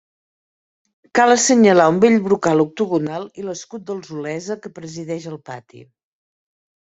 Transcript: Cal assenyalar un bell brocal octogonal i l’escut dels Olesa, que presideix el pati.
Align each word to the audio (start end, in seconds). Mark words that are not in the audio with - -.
Cal 1.17 1.33
assenyalar 1.33 1.85
un 1.95 1.99
bell 2.05 2.15
brocal 2.27 2.63
octogonal 2.63 3.27
i 3.41 3.45
l’escut 3.49 3.85
dels 3.91 4.09
Olesa, 4.21 4.57
que 4.63 4.73
presideix 4.79 5.27
el 5.33 5.37
pati. 5.51 5.85